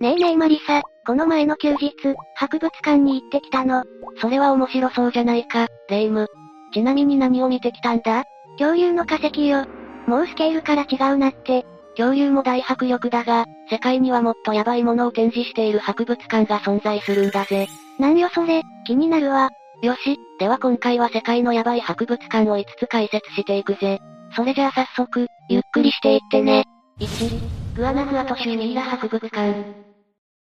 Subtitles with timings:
[0.00, 1.92] ねえねえマリサ、この前の休日、
[2.34, 3.84] 博物館に行ってきたの。
[4.20, 6.26] それは面白そうじゃないか、レイム。
[6.72, 8.24] ちなみに何を見てきたんだ？
[8.58, 9.66] 恐竜の化石よ。
[10.08, 11.64] もうスケールから違うなって。
[11.96, 17.68] 恐竜も大迫力だが、世界にはもっとヤバいものを展示している博物館が存在するんだぜ。
[18.00, 19.50] なんよそれ、気になるわ。
[19.80, 24.00] よし、では今回は世界のヤバい博物館を5つ解説していくぜ。
[24.34, 26.64] それじゃあ早速、ゆっくりしていってね。
[26.98, 29.52] 1、グアナフアト州ミイラ博物館。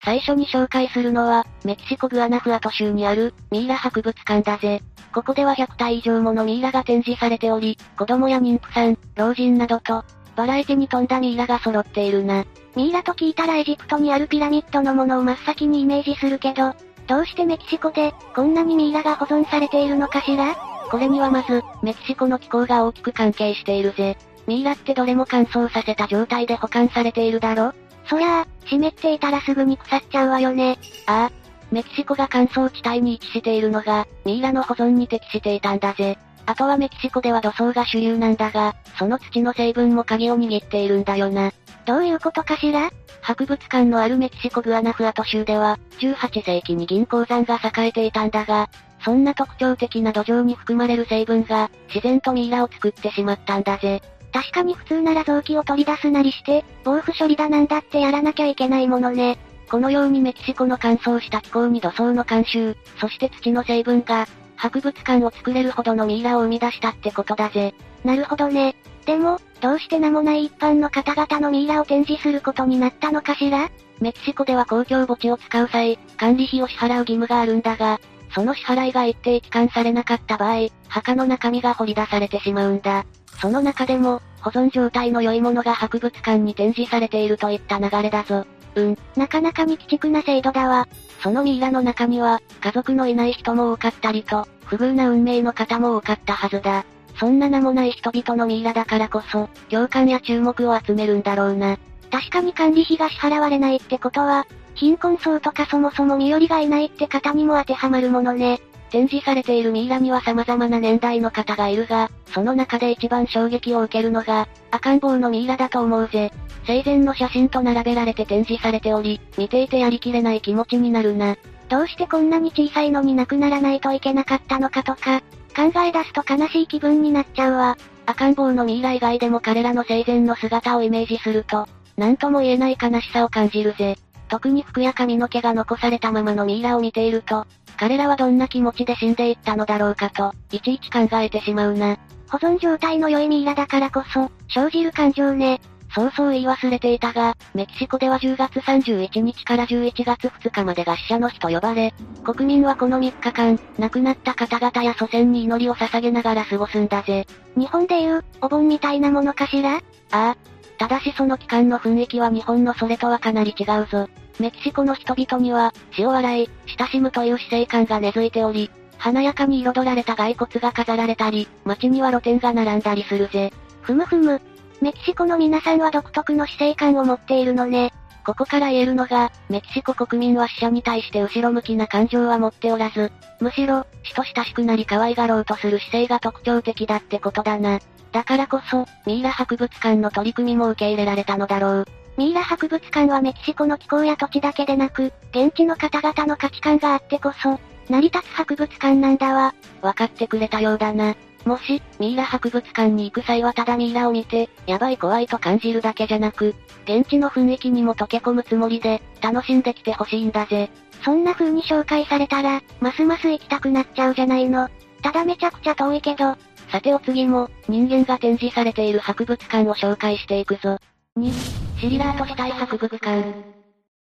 [0.04, 4.80] 最初に紹介するのは、メキシコグアナフアト州にある、ミイラ博物館だぜ。
[5.12, 10.04] ここでは100体以上ものミイラが展示されており、子供や妊婦さん、老人などと、
[10.36, 12.44] バラエティに富んだミイラが揃っているな。
[12.76, 16.74] ミイラと聞いたらエジプトにあるピラミッドのものを真っ先にイメージするけど、
[17.08, 20.54] どうしてメキシコで、こんなにミイラが保存されているのかしら？
[20.92, 24.16] これにはまず、メキシコの気候が大きく関係しているぜ。
[24.46, 27.72] ミイラってどれも乾燥させた状態で保管されているだろ？
[28.08, 30.78] そりゃあ、湿っていたらすぐに腐っちゃうわよね。
[31.06, 31.46] ああ。
[31.72, 36.16] メキシコが乾燥地帯に位置しているのが、ミイラの保存に適していたんだぜ。
[36.46, 41.50] あとはメキシコでは土層が主流なんだが、その土の成分も鍵を握っているんだよな。
[41.84, 42.90] どういうことかしら？
[43.20, 48.70] 博物館のあるメキシコグアナフアト州では、18世紀に銀鉱山が栄えていたんだが、
[49.04, 54.00] そんな特徴的な土壌に含まれる成分が、自然とミイラを作ってしまったんだぜ。
[54.36, 59.38] 確かに普通なら臓器を取り出すなりして、防腐処理だなんだってやらなきゃいけないものね。
[59.70, 67.74] このようにメキシコの乾燥した気候に土層の慣習、そして土の成分が、博物館を作れるほどのミイラを生み出したってことだぜ。
[68.04, 68.76] なるほどね。
[69.06, 73.70] でも、どうして名もない一般の方々のミイラを展示することになったのかしら？
[74.00, 78.00] メキシコでは公共墓地を使う際、管理費を支払う義務があるんだが、
[78.34, 83.06] その支払いが一定期間されなかった場合、墓の中身が掘り出されてしまうんだ。
[83.40, 88.46] その中でも、保存状態の良いものが博物館に展示されているといった流れだぞ。
[88.76, 88.98] うん。
[89.16, 90.86] なかなかに鬼畜な制度だわ。
[91.20, 96.84] そのミイラの中には、家族のいない人も多かったりと、不遇な運命の方も多かったはずだ。
[97.18, 101.76] そんな名もない人々のミイラだからこそ、共感や注目を集めるんだろうな。
[102.12, 104.46] 確かに管理費が支払われないってことは、
[104.76, 108.60] 貧困層とかそもそも身寄りがいないって方にも当てはまるものね。
[108.90, 116.32] 展示されているミイラには様々な年代の方がいるが、その中で一番衝撃を受けるのが、赤ん坊のミイラだと思うぜ。
[116.66, 121.36] 生前の写真と並べられて展示されており、見ていてやりきれない気持ちになるな。
[121.68, 125.20] どうしてこんなに小さいのに亡くならないといけなかったのかとか、
[125.54, 127.76] 考え出すと悲しい気分になっちゃうわ。
[128.06, 131.66] 赤ん坊のミイラ以外でも彼らの生前の姿をイメージすると、
[131.96, 133.96] なんとも言えない悲しさを感じるぜ。
[134.28, 141.96] 特に服や髪の毛が残されたままのミイラを見ていると、彼らはどんな気持ちで死んでいったのだろうかと、いちいち考えてしまうな。
[142.30, 145.60] 保存状態の良いミイラだからこそ、生じる感情ね。
[145.94, 151.94] そうそう言い忘れていたが、メキシコでは10月31日から11月2日までが死者の日と呼ばれ、
[152.24, 157.26] 国民はこの3日間、亡くなった方々や祖先に祈りを捧げながら過ごすんだぜ。
[157.56, 160.36] 日本でいう、お盆みたいなものかしらああ。
[160.78, 164.08] ただしその期間の雰囲気は日本のそれとはかなり違うぞ。
[164.38, 173.52] メキシコの人々には、死を笑い、親しむという死生観が根付いており、華やかに彩られた骸骨が飾られたり、街には露店が並んだりするぜ。
[173.82, 174.40] ふむふむ。
[174.80, 177.92] メキシコの皆さんは独特の死生観を持っているのね。
[178.26, 187.78] ここから言えるのが、メキシコ国民は死者に対して後ろ向きな感情は持っておらず、むしろ、死と親しくなり可愛がろうとする姿勢が特徴的だってことだな。
[188.12, 191.86] だからこそ、ミイラ博物館の取り組みも受け入れられたのだろう。
[192.16, 197.58] ミイラ博物館はメキシコの気候や土地だけでなく、現地の方々の価値観があってこそ、
[197.90, 199.54] 成り立つ博物館なんだわ。
[199.82, 201.14] わかってくれたようだな。
[201.44, 206.54] もし、ミイラ博物館に行く際はただミイラを見て、やばい怖いと感じるだけじゃなく、
[206.84, 210.70] 現地の雰囲気にも溶け込むつもりで、楽しんできてほしいんだぜ。
[211.04, 214.68] そんな風に紹介されたら、ますます行きたくなっちゃうじゃないの。
[215.02, 216.34] ただめちゃくちゃ遠いけど、
[216.72, 220.78] さてお次も、人間が展示されている博物館を紹介していくぞ。
[221.16, 223.34] 2、シリラート死体博物館。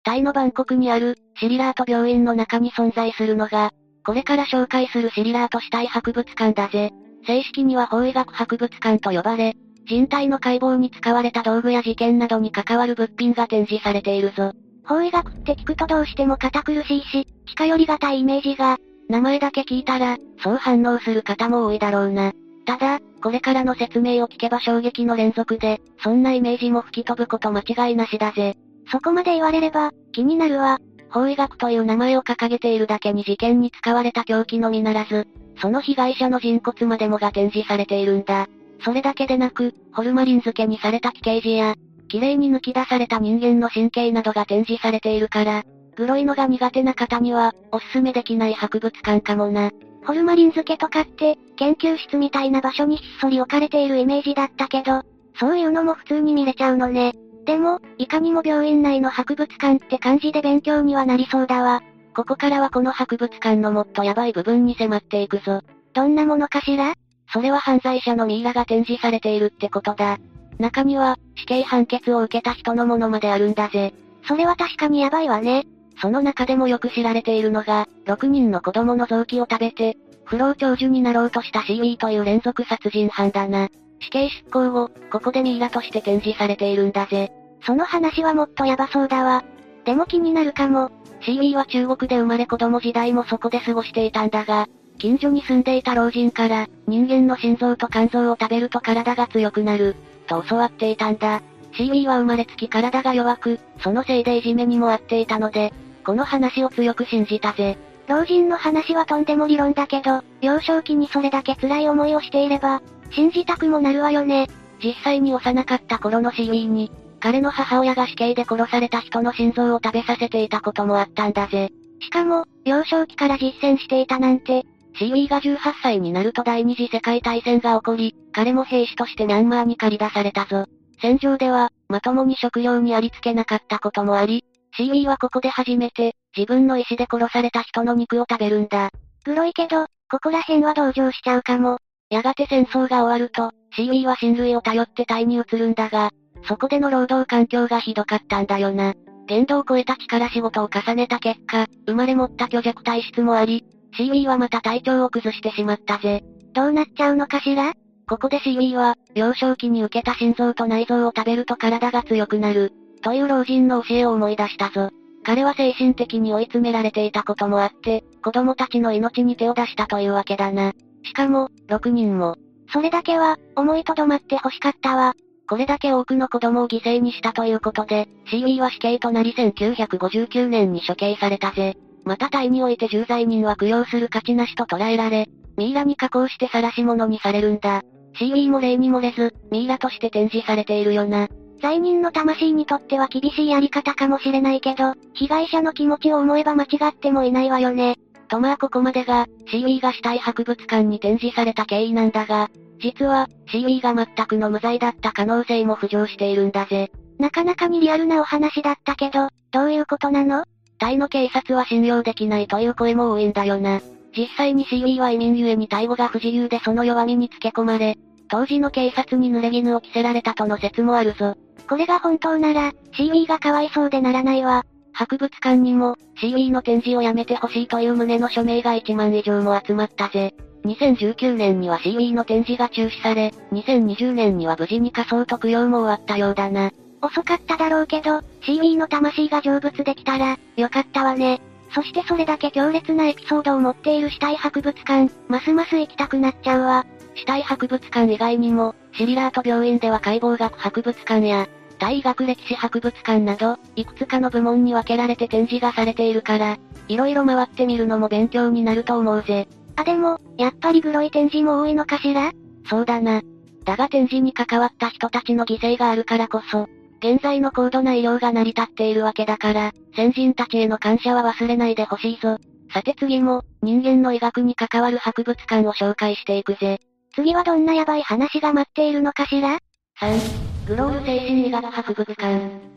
[0.03, 3.69] タイのバンコクにある、シリラート病院の中に存在するのが、
[4.03, 6.89] これから紹介するシリラート死体博物館だぜ。
[7.27, 9.53] 正式には法医学博物館と呼ばれ、
[9.85, 14.53] 人体の解剖に使われた道具や事件などに関わる物品が展示されているぞ。
[14.83, 18.77] 法医学って聞くとどうしても堅苦しいし、近寄りがたいイメージが、
[19.07, 22.31] 名前だけ聞いたら、そう反応する方も多いだろうな。
[22.65, 28.55] ただ、これからの説明を聞けば衝撃の連続で、そんなイメージも吹き飛ぶこと間違いなしだぜ。
[28.91, 30.79] そこまで言われれば、気になるわ。
[31.09, 35.27] 法医学という名前を掲げているだけに事件に使われた凶器のみならず、
[35.61, 38.47] その被害者の人骨までもが展示されているんだ。
[38.83, 41.75] それだけでなく、ホルマリン漬けにされた奇形児や、
[42.07, 45.63] 綺麗に抜き出された人間の神経などが展示されているから、
[45.95, 49.71] グロいのが苦手な方には、おすすめできない博物館かもな。
[50.05, 55.03] ホルマリン漬けとかって、研究室みたいな場所にひっそり置かれているイメージだったけど、
[55.39, 57.13] そういうのも普通に見れちゃうのね。
[57.45, 61.83] でも、いかにも病院内の博物館って感じで勉強にはなりそうだわ。
[62.15, 65.61] ここからはこの博物館のもっとヤバい部分に迫っていくぞ。
[65.93, 66.95] どんなものかしら？
[67.31, 70.17] それは犯罪者のミイラが展示されているってことだ。
[70.57, 73.93] 中には、死刑判決を受けた人のものまであるんだぜ。
[74.27, 75.67] それは確かにヤバいわね。
[76.01, 83.69] その中でもよく知られているのが、6人の子供の臓器を食べて、不老長寿になろうとした CB という連続殺人犯だな。
[83.99, 87.31] 死刑執行後、ここでミイラとして展示されているんだぜ。
[87.63, 89.43] その話はもっとヤバそうだわ。
[89.85, 90.89] でも気になるかも。
[91.21, 99.95] CB は中国で生まれ子供時代もそこで過ごしていたんだが、近所に住んでいた老人から、人間の心臓と肝臓を食べると体が強くなる、
[100.25, 101.43] と教わっていたんだ。
[101.73, 107.77] CB は生まれつき体が弱く、そのせいでいじめにもあっていたので、この話を強く信じたぜ。
[108.07, 112.81] 老人の話はとんでも理論だけど、幼少期にそれだけ辛い思いをしていれば、
[113.11, 114.47] 信じたくもなるわよね。
[114.83, 121.69] 実際に幼かった頃の CB に、彼の母親が死刑で殺された人の心臓を食べさせていたこともあったんだぜ。
[122.01, 124.65] しかも、幼少期から実践していたなんて、
[124.95, 130.65] CB が18歳になると第二次世界大戦が起こり、彼も兵士としてミャンマーに駆り出されたぞ。
[131.01, 134.43] 戦場では、まともに食料にありつけなかったこともあり、
[134.77, 138.89] CB はここで初めて、自分の意志で殺された人の肉を食べるんだ。
[139.25, 141.77] グロいけど、ここら辺は同情しちゃうかも。
[142.09, 146.11] やがて戦争が終わると、CB は親類を頼って隊に移るんだが、
[146.47, 148.93] そこでの労働環境がひどかったんだよな。
[149.27, 153.63] 限度を超えた力仕事を重ねた結果、生まれ持った虚弱体質もあり、
[153.97, 156.23] CB はまた体調を崩してしまったぜ。
[156.53, 157.73] どうなっちゃうのかしら？
[158.09, 164.89] ここで CB は、幼少期に受けた心臓と内臓を食べると体が強くなる、という老人の教えを思い出したぞ。
[165.23, 170.73] 彼は精神的に追い詰められていたこともあって、子供たちの命に手を出したというわけだな。
[171.03, 172.37] しかも、6人も。
[172.73, 175.13] それだけは、思いとどまって欲しかったわ。
[175.47, 181.75] これだけ多くの子供を犠牲にしたということで、CB は死刑となり1959年に処刑されたぜ。
[182.05, 185.27] また隊において重罪人は供養する価値なしと捉えられ、
[185.57, 187.83] ミイラに加工して晒し物にされるんだ。
[188.19, 191.27] CB も例に漏れず、ミイラとして展示されているよな。
[191.61, 197.97] 罪人の魂にとっては厳しいやり方かもしれないけど、被害者の気持ちを思えば間違ってもいないわよね。
[198.27, 202.49] とまあここまでが、CB が死体博物館に展示された経緯なんだが、
[202.79, 206.91] 実は、CB が全くの無罪だった可能性も浮上しているんだぜ。
[207.19, 210.45] なかなかにリアルなお話だったけど、どういうことなの？
[210.79, 213.81] タイの警察は信用できないという声も多いんだよな。
[214.17, 217.97] 実際に CB は移民ゆえにタイ語が不自由でその弱みにつけ込まれ、
[218.29, 221.35] 当時の警察に濡れ衣を着せられたとの説もあるぞ。
[221.67, 224.65] これが本当なら、CB がかわいそうでならないわ。
[224.93, 230.33] 博物館にも、CB の展示をやめてほしいという旨の署名が1万以上も集まったぜ。
[230.65, 236.71] 2019年には CB の展示が中止され、2020年には無事に仮想と供養も終わったようだな。
[237.01, 241.41] 遅かっただろうけど、CB の魂が成仏できたら、よかったわね。
[241.73, 246.85] そしてそれだけ強烈なエピソードを持っている死体博物館、ますます行きたくなっちゃうわ。
[247.15, 251.47] 死体博物館以外にも、シリラート病院では解剖学博物館や、
[251.79, 256.57] 大医学歴史博物館など、いくつかの部門に分けられて展示がされているから、
[256.87, 259.47] いろいろ回ってみるのも勉強になると思うぜ。
[259.75, 262.31] あでも、やっぱりグロい展示も多いのかしら？
[262.69, 263.21] そうだな。
[263.63, 266.67] だが展示に関わった人たちの犠牲があるからこそ、
[266.99, 272.37] 現在の高度な医療が成り立っているわけだから、先人たちへの感謝は忘れないでほしいぞ。
[272.71, 276.79] さて次も、人間の医学に関わる博物館を紹介していくぜ。
[277.13, 279.59] 次はどんなヤバい話が待っているのかしら
[279.99, 282.71] ?3、グロール精神医学博物館。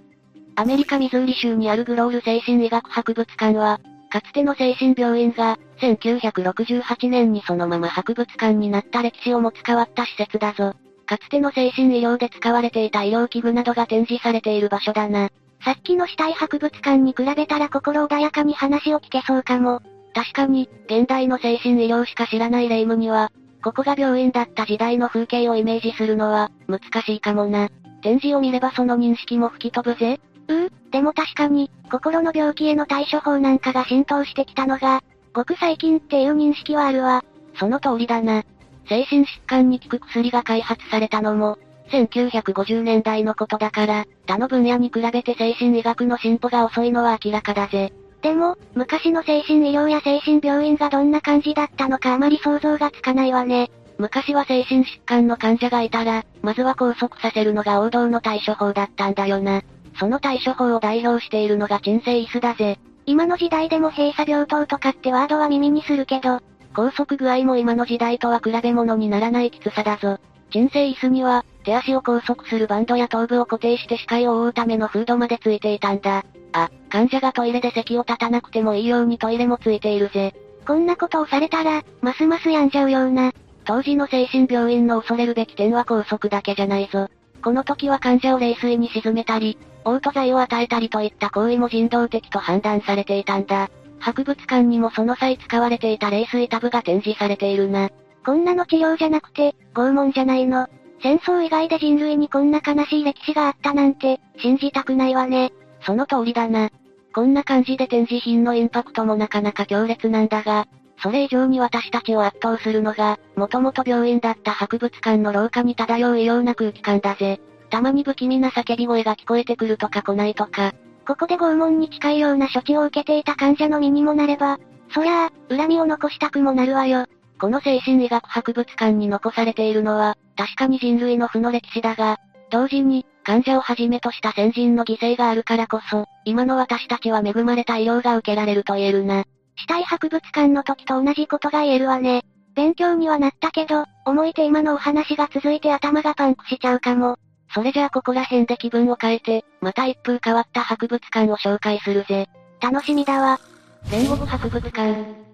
[0.56, 10.74] アメリカミズーリ州にあるグロール精神医学博物館は、かつての精神病院が、1968年にそのまま博物館になった歴史を持つ変わった施設だぞ。
[11.06, 15.30] かつての精神医療で使われていた医療器具などが展示されている場所だな。
[15.64, 19.80] さっきの死体博物館に比べたら心穏やかに話を聞けそうかも。
[20.12, 23.30] 確かに、現代の精神医療しか知らない霊夢には、
[23.64, 27.70] ここが病院だった時代の風景をイメージするのは、難しいかもな。
[28.02, 30.20] 展示を見ればその認識も吹き飛ぶぜ。
[30.48, 35.02] うう、でも確かに、心の病気への対処法なんかが浸透してきたのが、
[35.32, 37.24] ごく最近っていう認識はあるわ。
[37.58, 38.42] その通りだな。
[38.86, 41.56] 精神疾患に効く薬が開発されたのも、
[41.88, 47.94] 1950年代のことだから、他の分野に比べて精神医学の進歩が遅いのは明らかだぜ。
[48.24, 53.70] でも、昔の精神医療や精神病院がどんな感じだったのかあまり想像がつかないわね。
[53.98, 59.60] 昔は精神疾患の患者がいたら、まずは拘束させるのが王道の対処法だったんだよな。
[60.00, 62.78] その対処法を代表しているのが鎮静椅子だぜ。
[63.04, 66.40] 今の時代でも閉鎖病棟とかってワードは耳にするけど、
[66.72, 70.18] 拘束具合も今の時代とは比べ物にならないきつさだぞ。
[70.50, 76.24] 鎮静椅子には、手足を拘束するバンドや頭部を固定して視界を覆うためのフードまでついていたんだ。
[76.52, 80.34] あ、患者がトイレで席を立たなくてもいいようにトイレもついているぜ。
[80.66, 83.32] こんなことをされたら、ますます病んじゃうような。
[83.64, 87.08] 当時の精神病院の恐れるべき点は拘束だけじゃないぞ。
[87.42, 93.70] この時は患者を冷水に沈めたり、嘔吐剤を与えたりといった行為も人道的と判断されていたんだ。
[93.98, 97.90] 博物館にもその際使われていた冷水タブが展示されているな。
[98.24, 100.68] こんなの治療じゃなくて、拷問じゃないの。
[101.04, 105.52] 戦争以外で人類にこんな悲しい歴史があったなんて、信じたくないわね。
[105.82, 106.70] その通りだな。
[107.14, 110.66] こんな感じで展示品のインパクトもなかなか強烈なんだが、
[111.02, 117.38] それ以上に私たちを圧倒するのが、もともと病院だった博物館の廊下に漂う異様な空気感だぜ。
[117.68, 120.72] たまに不気味な叫び声が聞こえてくるとか来ないとか。
[121.06, 124.58] ここで拷問に近いような処置を受けていた患者の身にもなれば、
[124.94, 127.04] そりゃあ、恨みを残したくもなるわよ。
[127.40, 132.18] この精神医学博物館に残されているのは、確かに人類の負の歴史だが、
[132.50, 139.24] 同時に、患者をはじめとした先人の犠牲があるからこそ、今の私たちは恵まれた医療が受けられると言えるな。
[139.56, 142.22] 死体博物館の時と同じことが言えるわね。
[142.54, 147.16] 勉強にはなったけど、思いて今のお話が続いて頭がパンクしちゃうかも。
[147.52, 152.28] それじゃあここら辺で気分を変えて、また一風変わった博物館を紹介するぜ。
[152.60, 153.40] 楽しみだわ。
[153.86, 155.33] 煉獄博物館。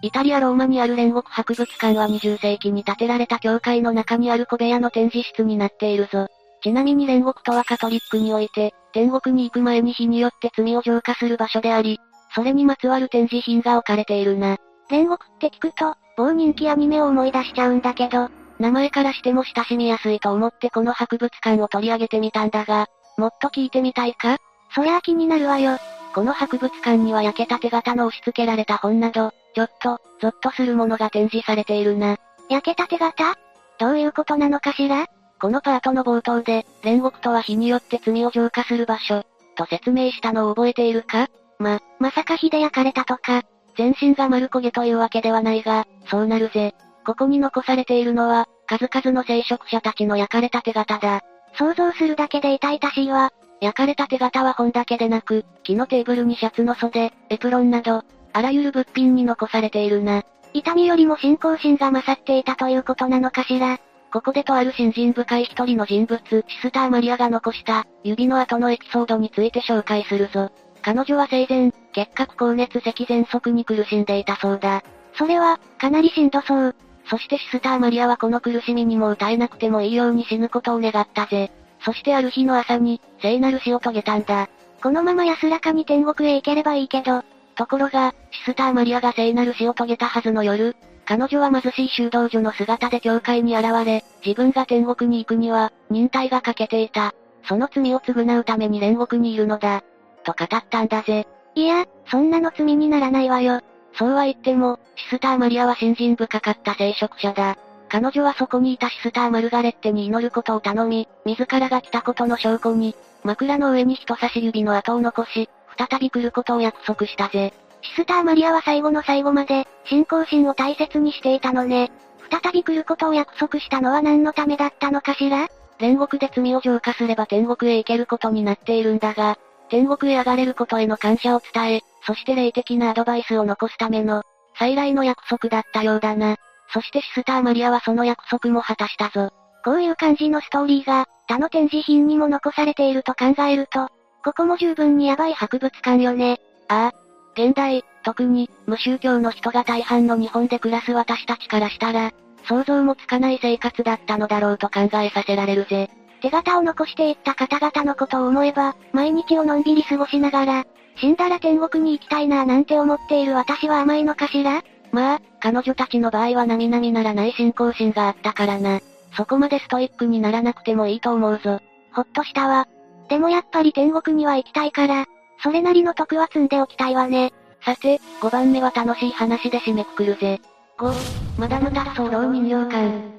[0.00, 6.28] イタリア・ローマにある煉獄博物館は20世紀に建てられた教会の中にある小部屋の展示室になっているぞ。
[6.62, 11.98] ちなみに煉獄とはカトリックにおいて、天国に行く前に火によって罪を浄化する場所であり、
[12.34, 14.56] それにまつわる展示品が置かれているな。
[14.88, 18.28] 煉獄って聞くと、某人気アニメを思い出しちゃうんだけど、
[18.60, 22.86] 名前からしても親しみやすいと思ってこの博物館を取り上げてみたんだが、
[23.16, 24.38] もっと聞いてみたいか？
[24.74, 25.78] そりゃあ気になるわよ。
[26.14, 32.16] この博物館には焼けたて型の押し付けられた本など、ちょっと、ゾッとするものが展示されているな。
[32.48, 33.34] 焼けたて型？
[33.80, 35.06] どういうことなのかしら？
[35.40, 39.24] このパートの冒頭で、煉獄とは火によって罪を浄化する場所、
[39.56, 41.26] と説明したのを覚えているか？
[41.58, 43.42] ま、まさか火で焼かれたとか、
[43.76, 46.76] 全身が丸焦げというわけではないが、そうなるぜ。
[47.04, 51.22] ここに残されているのは、数々の聖職者たちの焼かれた手形だ。
[51.54, 53.32] 想像するだけで痛々しいわ。
[53.60, 58.04] 焼かれた手形は本だけでなく、木のテーブルにシャツの袖、エプロンなど、
[58.38, 60.22] あらゆる物品に残されているな。
[60.54, 63.80] 痛みよりも信仰心が勝っていたということなのかしら。
[64.12, 70.52] ここでとある信心深い一人の人物、シスターマリアが残した、指の後のエピソードについて紹介するぞ。
[70.82, 74.84] 彼女は生前、結核高熱咳喘息に苦しんでいたそうだ。
[75.14, 76.76] それは、かなりしんどそう。
[77.10, 81.50] そしてシスターマリアはこの苦しみにも歌えなくてもいいように死ぬことを願ったぜ。
[81.80, 84.48] そしてある日の朝に、聖なる死を遂げたんだ。
[84.80, 87.24] このまま安らかに天国へ行ければいいけど、
[87.58, 97.12] ところが、シスターマリアが聖なる死を遂げたはずの夜、彼女は貧しい修道女の姿で教会に現れ、自分が天国に行くには、忍耐が欠けていた。
[97.48, 99.82] その罪を償うために煉獄にいるのだ。
[100.22, 101.26] と語ったんだぜ。
[101.56, 103.60] いや、そんなの罪にならないわよ。
[103.94, 107.56] そうは言っても、シスターマリアは信心深かった聖職者だ。
[107.88, 117.54] 彼女はそこにいたシスターマルガレッテに祈ることを頼み、自らが来たことの証拠に、枕の上に人差し指の跡を残し、再び来ることを約束したぜ。
[117.82, 121.92] シスターマリアは最後の最後まで、信仰心を大切にしていたのね。
[122.30, 125.48] 再び来ることを約束したのは何のためだったのかしら？
[125.78, 129.38] 煉獄で罪を浄化すれば天国へ行けることになっているんだが、
[129.70, 134.24] 天国へ上がれることへの感謝を伝え、そして霊的なアドバイスを残すための、
[134.58, 136.36] 再来の約束だったようだな。
[136.72, 139.30] そしてシスターマリアはその約束も果たしたぞ。
[139.64, 143.88] こういう感じのストーリーが、他の展示品にも残されていると考えると、
[144.24, 146.40] ここも十分にヤバい博物館よね。
[146.68, 146.94] ああ。
[147.34, 152.10] 現代、特に、無宗教の人が大半の日本で暮らす私たちからしたら、
[152.48, 155.88] 想像もつかない生活だったのだろうと考えさせられるぜ。
[156.20, 160.64] 手形を残していった方々のことを思えば、毎日をのんびり過ごしながら、
[160.96, 164.62] 死んだら天国に行きたいなぁなんて思っている私は甘いのかしら？
[164.90, 168.80] まあ、彼女たちの場合は並々ならない信仰心があったからな。
[169.16, 171.60] そこまでストイックにならなくてもいいと思うぞ。
[171.92, 172.66] ほっとしたわ。
[173.08, 175.06] でもやっぱり天国には行きたいから、
[175.42, 177.32] それなりの徳は積んでおきたいわね。
[177.64, 180.40] さて、5番目は楽しい話で締めくくるぜ。
[180.78, 183.18] 5、マダム達層老人形館。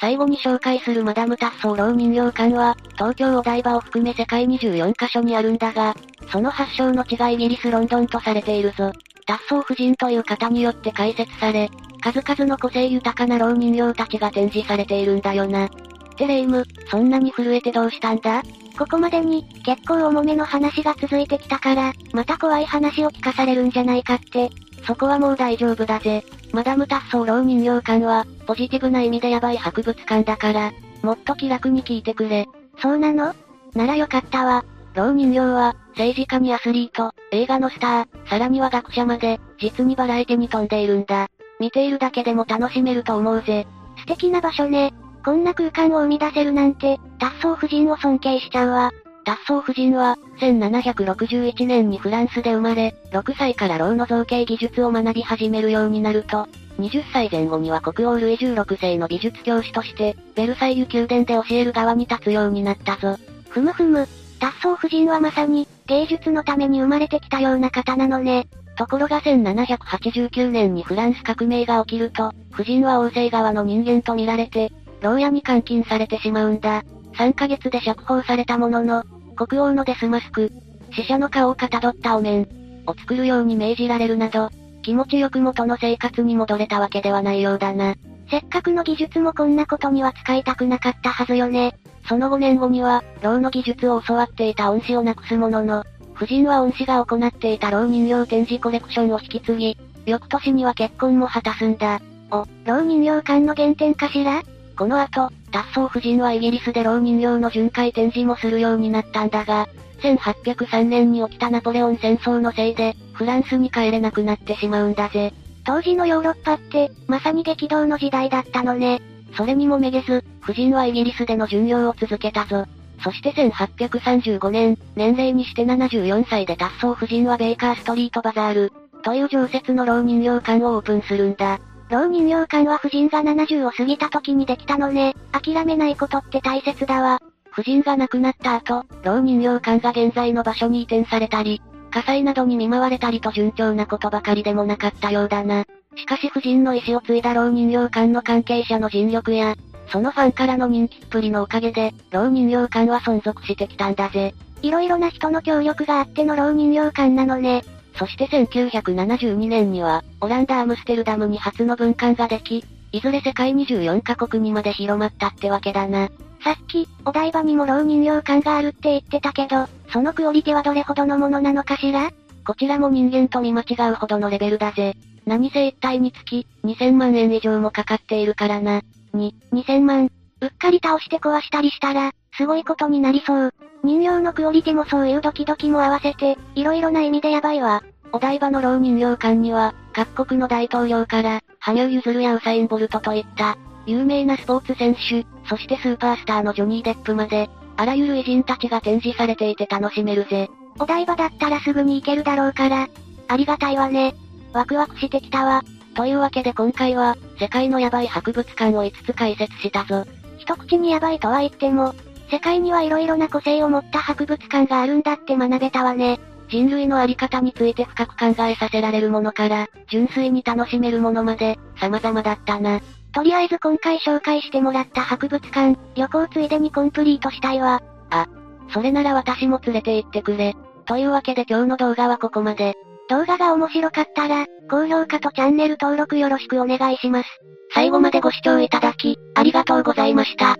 [0.00, 5.94] 最後に紹介するマダム達層老人形館は、東京お台場を含め世界24カ所にあるんだが、
[6.32, 8.92] その発祥の地がイギリス・ロンドンとされているぞ。
[9.26, 15.66] 達層夫人という方によって開設され、数々の個性豊かな老人形たちが展示されているんだよな。
[15.66, 15.68] っ
[16.16, 18.42] てレイム、そんなに震えてどうしたんだ？
[18.78, 24.50] ここまでに、結構重めの話が続いてきたから、また怖い話を聞かされるんじゃないかって。
[24.86, 26.24] そこはもう大丈夫だぜ。
[26.52, 30.72] マダム達層老人形館は、ポジティブな意味でヤバい博物館だから、
[31.02, 32.46] もっと気楽に聞いてくれ。
[32.80, 33.34] そうなの？
[33.74, 34.64] ならよかったわ。
[34.94, 41.28] 老人形は、政治家にアスリート、映画のスター、さらには学者まで、実にバラエティに富んでいるんだ。
[41.60, 43.66] 見ているだけでも楽しめると思うぜ。
[43.98, 44.92] 素敵な場所ね。
[45.24, 48.92] こんな空間を生み出せるなんて、達層夫人を尊敬しちゃうわ。
[49.24, 56.48] 達層夫人は、1761年にフランスで生まれ、6歳から老の造形技術を学び始めるようになると、
[56.78, 63.18] 20歳前後には国王ルイ16世の美術教師として、ベルサイユ宮殿で教える側に立つようになったぞ。
[63.50, 64.08] ふむふむ、
[64.38, 68.48] 達層夫人はまさに、芸術のために生まれてきたような方なのね。
[68.76, 76.82] ところが1789年にフランス革命が起きると、夫人は王政側の人間と見られて、牢屋に監禁されてしまうんだ。
[77.14, 79.04] 3ヶ月で釈放されたものの、
[79.36, 80.52] 国王のデスマスク、
[80.92, 82.48] 死者の顔をかたどったお面
[82.86, 84.50] を作るように命じられるなど、
[84.82, 87.94] 気持ちよく元の生活に戻れたわけではないようだな。
[88.30, 91.76] せっかくの技術もこんなことには使いたくなかったはずよね。
[92.08, 102.00] その5年後には、牢の技術を教わっていた恩師をなくすものの、夫人は恩師が行っていた老人形展示コレクションを引き継ぎ、翌年には結婚も果たすんだ。
[102.30, 104.42] お、老人形館の原点かしら？
[104.80, 109.68] この後、達層夫人はイギリスで老人形の巡回展示もするようになったんだが、
[109.98, 115.34] 1803年に起きたナポレオン戦争のせいで、フランスに帰れなくなってしまうんだぜ。
[115.66, 119.02] 当時のヨーロッパって、まさに激動の時代だったのね。
[119.36, 122.64] それにもめげず、夫人はイギリスでの巡業を続けたぞ。
[123.04, 131.60] そして1835年、年齢にして74歳で達層夫人はベイカーストリートバザール、という常設の老人形館をオープンするんだ。
[131.90, 135.16] 老人形館は夫人が70を過ぎた時にできたのね。
[135.32, 137.20] 諦めないことって大切だわ。
[137.52, 145.64] 夫人が亡くなった後、老人形館が現在の場所に移転されたり、火災などに見舞われたりと順調なことばかりでもなかったようだな。
[145.96, 149.56] しかし夫人の意思を継いだ老人形館の関係者の尽力や、
[149.88, 154.32] そのファンからの人気っぷりのおかげで、老人形館は存続してきたんだぜ。
[154.62, 157.64] いろいろな人の協力があっての老人形館なのね。
[157.96, 166.08] そして1972年には、オランダ・アムステルダムに初の文館ができ、いずれ世界24カ国にまで広まったってわけだな。
[166.42, 172.10] さっき、お台場にも老人形館があるって言ってたけど、そのクオリティはどれほどのものなのかしら？
[172.46, 174.94] こちらも人間と見間違うほどのレベルだぜ。
[175.26, 178.80] 何せ一体につき、2000万円以上もかかっているからな。
[179.12, 180.10] に、2000万。
[180.40, 183.54] うっかり倒して壊したりしたら、すごいことになりそう。
[183.84, 187.82] 人形のクオリティもそういうドキドキも合わせて、いろいろな意味でやばいわ。
[188.12, 200.48] お台場の老人形館には、各国の大統領から、羽生結弦やウサイン・ボルトといった、有名なスポーツ選手、そしてスーパースターのジョニー・デップまで、あらゆる偉人たちが展示されていて楽しめるぜ。
[200.78, 202.88] お台場だったらすぐに行けるだろうから、
[203.28, 204.14] ありがたいわね。
[204.54, 205.62] ワクワクしてきたわ。
[205.94, 210.06] というわけで今回は、世界のヤバい博物館を5つ解説したぞ。
[210.38, 211.94] 一口にヤバいとは言っても、
[212.30, 216.20] 世界には色々な個性を持った博物館があるんだって学べたわね。
[216.48, 222.80] 人類のあり方について深く考えさせられるものから、純粋に楽しめるものまで、様々だったな。
[223.12, 227.82] とりあえず今回紹介してもらった博物館、旅行ついでにコンプリートしたいわ。
[228.10, 228.26] あ、
[228.72, 230.54] それなら私も連れて行ってくれ。
[230.86, 232.74] というわけで今日の動画はここまで。
[233.08, 237.28] 動画が面白かったら、高評価とチャンネル登録よろしくお願いします。
[237.74, 240.56] 最後までご視聴いただき、ありがとうございました。